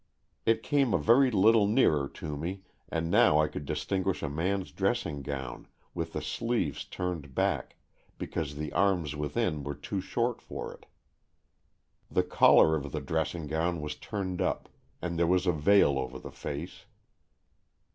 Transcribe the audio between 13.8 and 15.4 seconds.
turned up, and there